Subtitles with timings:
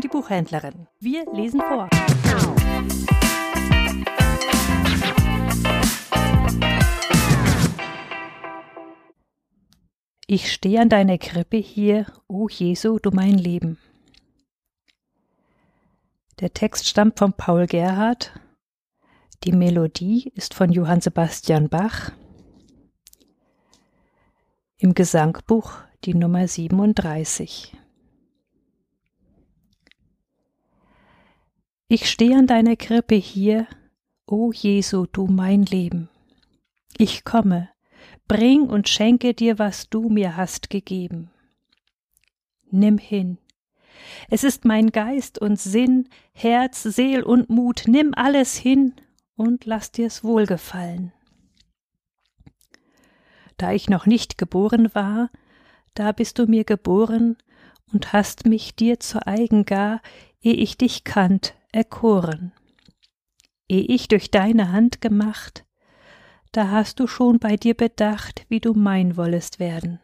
[0.00, 0.86] und die Buchhändlerin.
[0.98, 1.90] Wir lesen vor.
[10.26, 13.76] Ich stehe an deiner Krippe hier, o Jesu, du mein Leben.
[16.40, 18.32] Der Text stammt von Paul Gerhardt.
[19.44, 22.12] Die Melodie ist von Johann Sebastian Bach.
[24.78, 27.76] Im Gesangbuch die Nummer 37.
[31.92, 33.66] Ich stehe an deiner Krippe hier,
[34.24, 36.08] o Jesu, du mein Leben.
[36.96, 37.68] Ich komme,
[38.28, 41.32] bring und schenke dir, was du mir hast gegeben.
[42.70, 43.38] Nimm hin.
[44.28, 48.94] Es ist mein Geist und Sinn, Herz, Seel und Mut, nimm alles hin
[49.34, 51.12] und lass dir's wohlgefallen.
[53.56, 55.28] Da ich noch nicht geboren war,
[55.94, 57.36] da bist du mir geboren
[57.92, 60.00] und hast mich dir zur eigen gar,
[60.40, 62.52] eh ich dich kannt, erkoren.
[63.68, 65.64] Eh ich durch deine Hand gemacht,
[66.52, 70.00] da hast du schon bei dir bedacht, wie du mein wollest werden.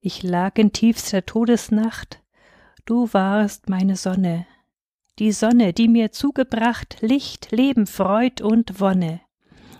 [0.00, 2.22] Ich lag in tiefster Todesnacht,
[2.84, 4.46] du warst meine Sonne,
[5.18, 9.20] die Sonne, die mir zugebracht Licht, Leben, Freud und Wonne.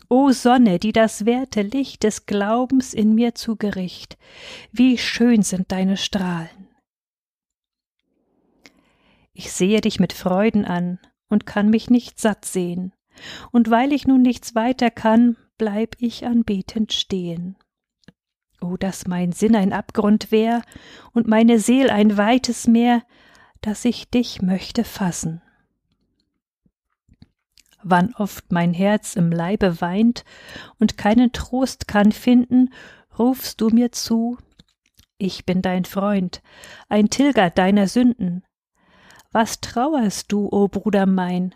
[0.08, 4.18] O Sonne, die das werte Licht des Glaubens in mir zugericht,
[4.70, 6.71] wie schön sind deine Strahlen.
[9.32, 12.92] Ich sehe dich mit Freuden an und kann mich nicht satt sehen,
[13.50, 17.56] und weil ich nun nichts weiter kann, bleib ich anbetend stehen.
[18.60, 20.62] O, dass mein Sinn ein Abgrund wär
[21.12, 23.02] und meine Seel ein weites Meer,
[23.60, 25.42] dass ich dich möchte fassen
[27.82, 30.24] wann oft mein Herz im Leibe weint
[30.78, 32.72] und keinen Trost kann finden,
[33.18, 34.38] rufst du mir zu,
[35.18, 36.42] ich bin dein Freund,
[36.88, 38.44] ein Tilger deiner Sünden.
[39.32, 41.54] Was trauerst du, o Bruder mein?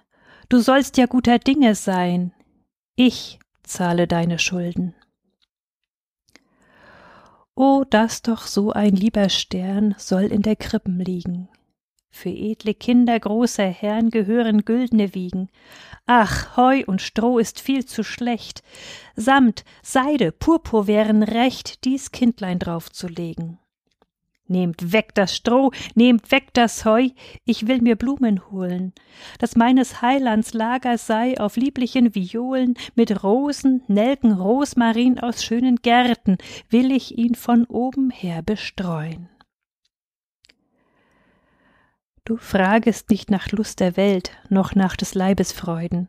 [0.49, 2.33] Du sollst ja guter Dinge sein.
[2.95, 4.95] Ich zahle deine Schulden.
[7.55, 11.49] O, dass doch so ein lieber Stern soll in der Krippen liegen.
[12.11, 15.51] Für edle Kinder großer Herren gehören güldne Wiegen.
[16.07, 18.63] Ach, Heu und Stroh ist viel zu schlecht.
[19.17, 23.59] Samt, Seide, Purpur wären recht, dies Kindlein draufzulegen.
[24.49, 27.09] Nehmt weg das Stroh, nehmt weg das Heu,
[27.45, 28.93] ich will mir Blumen holen,
[29.41, 36.39] dass meines Heilands Lager sei auf lieblichen Violen, mit Rosen, Nelken, Rosmarin aus schönen Gärten,
[36.71, 39.29] will ich ihn von oben her bestreuen.
[42.25, 46.09] Du fragest nicht nach Lust der Welt, noch nach des Leibes Freuden.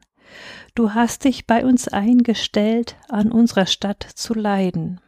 [0.75, 4.99] Du hast dich bei uns eingestellt, an unserer Stadt zu leiden.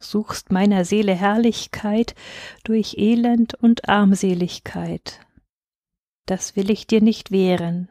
[0.00, 2.14] Suchst meiner Seele Herrlichkeit
[2.64, 5.20] durch Elend und Armseligkeit.
[6.26, 7.88] Das will ich dir nicht wehren.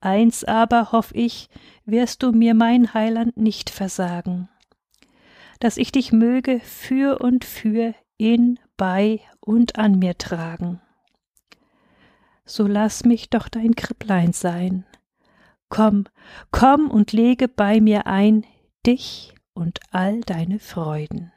[0.00, 1.48] Eins aber hoff ich,
[1.84, 4.48] wirst du mir mein Heiland nicht versagen,
[5.58, 10.80] dass ich dich möge für und für in, bei und an mir tragen
[12.50, 14.84] so lass mich doch dein Kripplein sein.
[15.68, 16.04] Komm,
[16.50, 18.44] komm und lege bei mir ein
[18.86, 21.32] dich und all deine Freuden.